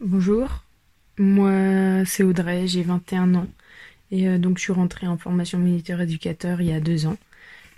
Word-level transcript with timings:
Bonjour, 0.00 0.64
moi 1.18 2.04
c'est 2.04 2.24
Audrey, 2.24 2.66
j'ai 2.66 2.82
21 2.82 3.34
ans 3.36 3.46
et 4.10 4.28
euh, 4.28 4.38
donc 4.38 4.58
je 4.58 4.64
suis 4.64 4.72
rentrée 4.72 5.06
en 5.06 5.16
formation 5.16 5.58
militaire 5.58 6.00
éducateur 6.00 6.60
il 6.60 6.68
y 6.68 6.72
a 6.72 6.80
deux 6.80 7.06
ans. 7.06 7.16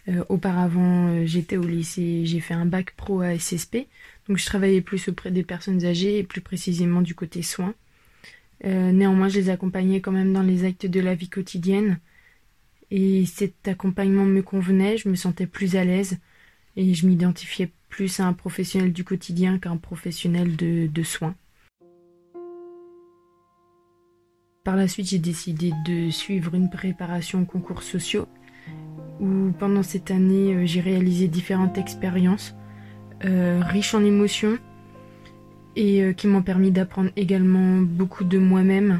Euh, 0.08 0.24
auparavant 0.30 1.08
euh, 1.08 1.26
j'étais 1.26 1.58
au 1.58 1.62
lycée, 1.62 2.24
j'ai 2.24 2.40
fait 2.40 2.54
un 2.54 2.64
bac 2.64 2.92
pro 2.96 3.20
à 3.20 3.38
SSP, 3.38 3.86
donc 4.28 4.38
je 4.38 4.46
travaillais 4.46 4.80
plus 4.80 5.08
auprès 5.08 5.30
des 5.30 5.42
personnes 5.42 5.84
âgées 5.84 6.18
et 6.18 6.22
plus 6.24 6.40
précisément 6.40 7.02
du 7.02 7.14
côté 7.14 7.42
soins. 7.42 7.74
néanmoins 8.64 9.28
je 9.28 9.38
les 9.38 9.50
accompagnais 9.50 10.00
quand 10.00 10.12
même 10.12 10.32
dans 10.32 10.42
les 10.42 10.64
actes 10.64 10.86
de 10.86 11.00
la 11.00 11.14
vie 11.14 11.28
quotidienne 11.28 11.98
et 12.90 13.26
cet 13.26 13.68
accompagnement 13.68 14.24
me 14.24 14.42
convenait, 14.42 14.96
je 14.96 15.10
me 15.10 15.16
sentais 15.16 15.46
plus 15.46 15.76
à 15.76 15.84
l'aise 15.84 16.18
et 16.76 16.94
je 16.94 17.06
m'identifiais 17.06 17.70
plus 17.90 18.20
à 18.20 18.26
un 18.26 18.32
professionnel 18.32 18.92
du 18.92 19.04
quotidien 19.04 19.58
qu'à 19.58 19.70
un 19.70 19.76
professionnel 19.76 20.56
de 20.56 21.02
soins. 21.02 21.36
Par 24.66 24.74
la 24.74 24.88
suite, 24.88 25.10
j'ai 25.10 25.20
décidé 25.20 25.72
de 25.84 26.10
suivre 26.10 26.56
une 26.56 26.68
préparation 26.68 27.42
aux 27.42 27.44
concours 27.44 27.84
sociaux 27.84 28.26
où 29.20 29.52
pendant 29.60 29.84
cette 29.84 30.10
année, 30.10 30.56
euh, 30.56 30.66
j'ai 30.66 30.80
réalisé 30.80 31.28
différentes 31.28 31.78
expériences 31.78 32.56
euh, 33.24 33.60
riches 33.64 33.94
en 33.94 34.02
émotions 34.02 34.58
et 35.76 36.02
euh, 36.02 36.12
qui 36.14 36.26
m'ont 36.26 36.42
permis 36.42 36.72
d'apprendre 36.72 37.10
également 37.14 37.80
beaucoup 37.80 38.24
de 38.24 38.38
moi-même. 38.38 38.98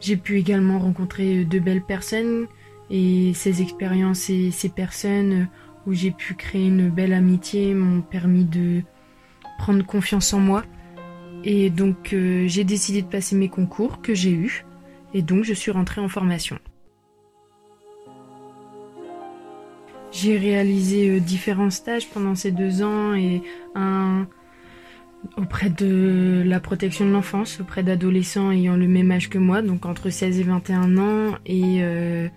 J'ai 0.00 0.18
pu 0.18 0.36
également 0.36 0.78
rencontrer 0.78 1.46
de 1.46 1.58
belles 1.60 1.82
personnes 1.82 2.46
et 2.90 3.32
ces 3.32 3.62
expériences 3.62 4.28
et 4.28 4.50
ces 4.50 4.68
personnes 4.68 5.48
où 5.86 5.94
j'ai 5.94 6.10
pu 6.10 6.34
créer 6.34 6.66
une 6.66 6.90
belle 6.90 7.14
amitié 7.14 7.72
m'ont 7.72 8.02
permis 8.02 8.44
de 8.44 8.82
prendre 9.56 9.82
confiance 9.82 10.34
en 10.34 10.40
moi. 10.40 10.62
Et 11.42 11.70
donc 11.70 12.14
j'ai 12.14 12.64
décidé 12.64 13.00
de 13.00 13.08
passer 13.08 13.34
mes 13.34 13.48
concours 13.48 14.02
que 14.02 14.12
j'ai 14.12 14.32
eus 14.32 14.66
et 15.14 15.22
donc 15.22 15.44
je 15.44 15.54
suis 15.54 15.70
rentrée 15.70 16.00
en 16.00 16.08
formation. 16.08 16.58
J'ai 20.12 20.38
réalisé 20.38 21.10
euh, 21.10 21.20
différents 21.20 21.70
stages 21.70 22.08
pendant 22.08 22.34
ces 22.34 22.50
deux 22.50 22.82
ans 22.82 23.14
et 23.14 23.42
un 23.74 24.26
auprès 25.36 25.70
de 25.70 26.42
la 26.46 26.60
protection 26.60 27.04
de 27.04 27.10
l'enfance, 27.10 27.60
auprès 27.60 27.82
d'adolescents 27.82 28.50
ayant 28.50 28.76
le 28.76 28.86
même 28.86 29.10
âge 29.10 29.28
que 29.28 29.38
moi, 29.38 29.62
donc 29.62 29.86
entre 29.86 30.10
16 30.10 30.40
et 30.40 30.42
21 30.42 30.98
ans, 30.98 31.38
et 31.44 31.82
euh, 31.82 32.28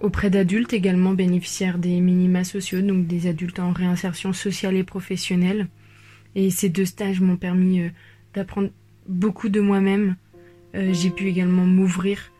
auprès 0.00 0.30
d'adultes 0.30 0.72
également 0.72 1.12
bénéficiaires 1.12 1.78
des 1.78 2.00
minima 2.00 2.44
sociaux, 2.44 2.80
donc 2.80 3.06
des 3.06 3.26
adultes 3.26 3.60
en 3.60 3.72
réinsertion 3.72 4.32
sociale 4.32 4.76
et 4.76 4.84
professionnelle. 4.84 5.68
Et 6.34 6.50
ces 6.50 6.68
deux 6.68 6.84
stages 6.84 7.20
m'ont 7.20 7.36
permis 7.36 7.80
euh, 7.80 7.88
d'apprendre 8.34 8.70
beaucoup 9.06 9.48
de 9.48 9.60
moi-même, 9.60 10.16
euh, 10.78 10.92
j'ai 10.92 11.10
pu 11.10 11.28
également 11.28 11.66
m'ouvrir. 11.66 12.32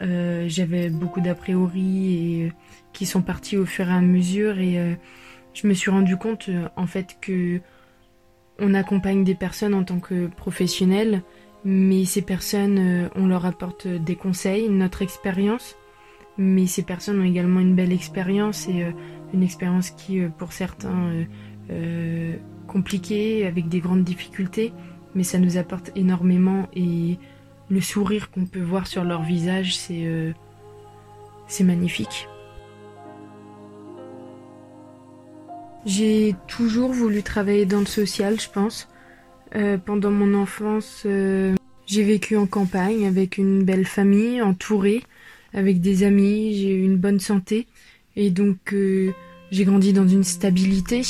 Euh, 0.00 0.46
j'avais 0.48 0.90
beaucoup 0.90 1.20
d'a 1.20 1.34
priori 1.34 2.40
et 2.40 2.46
euh, 2.46 2.50
qui 2.92 3.06
sont 3.06 3.22
partis 3.22 3.56
au 3.56 3.66
fur 3.66 3.88
et 3.88 3.92
à 3.92 4.00
mesure 4.00 4.58
et 4.58 4.96
je 5.52 5.66
me 5.68 5.74
suis 5.74 5.90
rendu 5.90 6.16
compte 6.16 6.50
en 6.76 6.86
fait 6.86 7.16
que 7.20 7.60
on 8.58 8.74
accompagne 8.74 9.24
des 9.24 9.34
personnes 9.34 9.74
en 9.74 9.82
tant 9.82 9.98
que 9.98 10.28
professionnels, 10.28 11.22
mais 11.64 12.04
ces 12.04 12.22
personnes, 12.22 13.10
on 13.16 13.26
leur 13.26 13.46
apporte 13.46 13.88
des 13.88 14.14
conseils, 14.14 14.68
notre 14.68 15.02
expérience, 15.02 15.74
mais 16.38 16.68
ces 16.68 16.84
personnes 16.84 17.20
ont 17.20 17.24
également 17.24 17.58
une 17.58 17.74
belle 17.74 17.92
expérience 17.92 18.68
et 18.68 18.86
une 19.32 19.42
expérience 19.42 19.90
qui, 19.90 20.20
pour 20.38 20.52
certains, 20.52 21.26
euh, 21.70 22.36
compliquée, 22.66 23.46
avec 23.46 23.68
des 23.68 23.80
grandes 23.80 24.04
difficultés, 24.04 24.72
mais 25.14 25.22
ça 25.22 25.38
nous 25.38 25.56
apporte 25.56 25.92
énormément 25.96 26.68
et 26.74 27.18
le 27.70 27.80
sourire 27.80 28.30
qu'on 28.30 28.46
peut 28.46 28.60
voir 28.60 28.86
sur 28.86 29.04
leur 29.04 29.22
visage, 29.22 29.76
c'est 29.76 30.04
euh, 30.04 30.32
c'est 31.46 31.64
magnifique. 31.64 32.28
J'ai 35.86 36.34
toujours 36.48 36.92
voulu 36.92 37.22
travailler 37.22 37.66
dans 37.66 37.80
le 37.80 37.86
social, 37.86 38.40
je 38.40 38.48
pense. 38.48 38.88
Euh, 39.54 39.76
pendant 39.76 40.10
mon 40.10 40.34
enfance, 40.34 41.02
euh, 41.04 41.54
j'ai 41.86 42.02
vécu 42.02 42.36
en 42.36 42.46
campagne 42.46 43.06
avec 43.06 43.36
une 43.36 43.64
belle 43.64 43.84
famille, 43.84 44.40
entourée, 44.40 45.02
avec 45.52 45.80
des 45.80 46.02
amis, 46.02 46.54
j'ai 46.54 46.74
eu 46.74 46.82
une 46.82 46.96
bonne 46.96 47.20
santé. 47.20 47.66
Et 48.16 48.30
donc, 48.30 48.74
j'ai 49.50 49.64
grandi 49.64 49.92
dans 49.92 50.08
une 50.08 50.24
stabilité. 50.24 51.02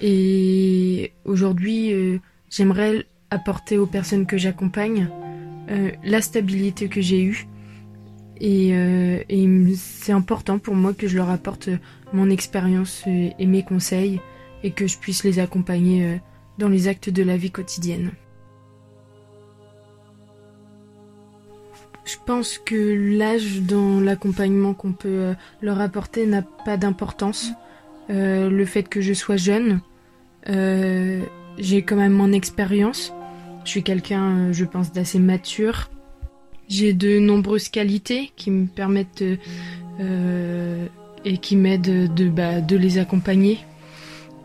Et 0.00 1.12
aujourd'hui, 1.24 2.20
j'aimerais 2.50 3.06
apporter 3.30 3.78
aux 3.78 3.86
personnes 3.86 4.26
que 4.26 4.36
j'accompagne 4.36 5.08
euh, 5.70 5.92
la 6.02 6.20
stabilité 6.20 6.88
que 6.88 7.00
j'ai 7.00 7.22
eue. 7.22 7.46
Et, 8.40 8.70
euh, 8.72 9.22
c'est 9.76 10.12
important 10.12 10.58
pour 10.58 10.74
moi 10.74 10.94
que 10.94 11.06
je 11.06 11.16
leur 11.16 11.30
apporte 11.30 11.68
mon 12.12 12.30
expérience 12.30 13.04
et 13.06 13.46
mes 13.46 13.62
conseils 13.62 14.20
et 14.64 14.72
que 14.72 14.86
je 14.86 14.98
puisse 14.98 15.24
les 15.24 15.38
accompagner 15.38 16.04
euh, 16.04 16.16
dans 16.58 16.68
les 16.68 16.88
actes 16.88 17.10
de 17.10 17.22
la 17.22 17.36
vie 17.36 17.50
quotidienne. 17.50 18.10
Je 22.04 22.16
pense 22.26 22.58
que 22.58 23.16
l'âge 23.18 23.60
dans 23.60 24.00
l'accompagnement 24.00 24.74
qu'on 24.74 24.92
peut 24.92 25.34
leur 25.62 25.80
apporter 25.80 26.26
n'a 26.26 26.42
pas 26.42 26.76
d'importance. 26.76 27.52
le 28.08 28.64
fait 28.64 28.82
que 28.82 29.00
je 29.00 29.12
sois 29.12 29.36
jeune, 29.36 29.80
j'ai 30.46 31.82
quand 31.82 31.94
même 31.94 32.12
mon 32.12 32.32
expérience 32.32 33.12
je 33.70 33.74
suis 33.74 33.82
quelqu'un, 33.84 34.36
euh, 34.36 34.52
je 34.52 34.64
pense, 34.64 34.92
d'assez 34.92 35.20
mature. 35.20 35.90
J'ai 36.68 36.92
de 36.92 37.20
nombreuses 37.20 37.68
qualités 37.68 38.32
qui 38.34 38.50
me 38.50 38.66
permettent 38.66 39.22
euh, 40.00 40.86
et 41.24 41.38
qui 41.38 41.54
m'aident 41.54 42.12
de, 42.12 42.28
bah, 42.28 42.60
de 42.60 42.76
les 42.76 42.98
accompagner. 42.98 43.60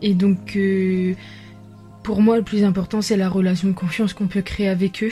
Et 0.00 0.14
donc, 0.14 0.54
euh, 0.54 1.14
pour 2.04 2.22
moi, 2.22 2.36
le 2.36 2.44
plus 2.44 2.62
important, 2.62 3.02
c'est 3.02 3.16
la 3.16 3.28
relation 3.28 3.66
de 3.66 3.72
confiance 3.72 4.12
qu'on 4.12 4.28
peut 4.28 4.42
créer 4.42 4.68
avec 4.68 5.02
eux. 5.02 5.10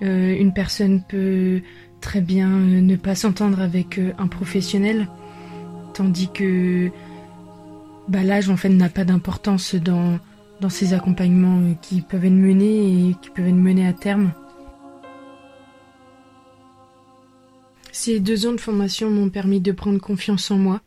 une 0.00 0.52
personne 0.52 1.04
peut 1.08 1.62
très 2.00 2.20
bien 2.20 2.48
ne 2.48 2.96
pas 2.96 3.14
s'entendre 3.14 3.60
avec 3.60 4.00
un 4.18 4.26
professionnel, 4.26 5.06
tandis 5.94 6.32
que 6.32 6.90
bah, 8.08 8.24
l'âge, 8.24 8.50
en 8.50 8.56
fait, 8.56 8.70
n'a 8.70 8.88
pas 8.88 9.04
d'importance 9.04 9.76
dans 9.76 10.18
dans 10.60 10.68
ces 10.68 10.94
accompagnements 10.94 11.58
euh, 11.58 11.74
qui 11.82 12.00
peuvent 12.00 12.24
être 12.24 12.32
menés 12.32 13.10
et 13.10 13.14
qui 13.20 13.30
peuvent 13.30 13.48
être 13.48 13.54
menés 13.54 13.86
à 13.86 13.92
terme. 13.92 14.32
Ces 17.92 18.20
deux 18.20 18.46
ans 18.46 18.52
de 18.52 18.60
formation 18.60 19.10
m'ont 19.10 19.30
permis 19.30 19.60
de 19.60 19.72
prendre 19.72 20.00
confiance 20.00 20.50
en 20.50 20.58
moi. 20.58 20.80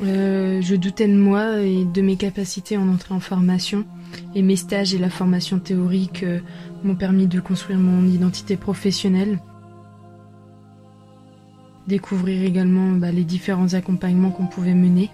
Euh, 0.00 0.60
je 0.62 0.74
doutais 0.74 1.06
de 1.06 1.16
moi 1.16 1.60
et 1.60 1.84
de 1.84 2.02
mes 2.02 2.16
capacités 2.16 2.76
en 2.76 2.88
entrée 2.88 3.14
en 3.14 3.20
formation 3.20 3.84
et 4.34 4.42
mes 4.42 4.56
stages 4.56 4.94
et 4.94 4.98
la 4.98 5.10
formation 5.10 5.58
théorique 5.58 6.24
euh, 6.24 6.40
m'ont 6.82 6.96
permis 6.96 7.26
de 7.26 7.40
construire 7.40 7.78
mon 7.78 8.06
identité 8.06 8.56
professionnelle. 8.56 9.38
Découvrir 11.86 12.42
également 12.42 12.92
bah, 12.92 13.12
les 13.12 13.24
différents 13.24 13.74
accompagnements 13.74 14.30
qu'on 14.30 14.46
pouvait 14.46 14.74
mener. 14.74 15.10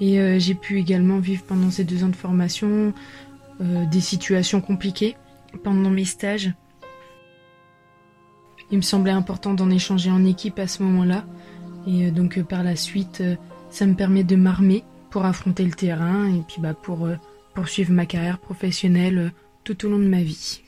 Et 0.00 0.20
euh, 0.20 0.38
j'ai 0.38 0.54
pu 0.54 0.78
également 0.78 1.18
vivre 1.18 1.42
pendant 1.42 1.70
ces 1.70 1.84
deux 1.84 2.04
ans 2.04 2.08
de 2.08 2.16
formation 2.16 2.92
euh, 3.60 3.84
des 3.86 4.00
situations 4.00 4.60
compliquées 4.60 5.16
pendant 5.64 5.90
mes 5.90 6.04
stages. 6.04 6.52
Il 8.70 8.76
me 8.76 8.82
semblait 8.82 9.12
important 9.12 9.54
d'en 9.54 9.70
échanger 9.70 10.10
en 10.10 10.24
équipe 10.24 10.58
à 10.58 10.66
ce 10.66 10.82
moment-là. 10.82 11.24
Et 11.86 12.06
euh, 12.06 12.10
donc 12.10 12.40
par 12.42 12.62
la 12.62 12.76
suite, 12.76 13.22
ça 13.70 13.86
me 13.86 13.94
permet 13.94 14.24
de 14.24 14.36
m'armer 14.36 14.84
pour 15.10 15.24
affronter 15.24 15.64
le 15.64 15.72
terrain 15.72 16.28
et 16.28 16.42
puis 16.46 16.60
bah, 16.60 16.74
pour 16.74 17.08
poursuivre 17.54 17.92
ma 17.92 18.06
carrière 18.06 18.38
professionnelle 18.38 19.32
tout 19.64 19.86
au 19.86 19.88
long 19.88 19.98
de 19.98 20.06
ma 20.06 20.22
vie. 20.22 20.62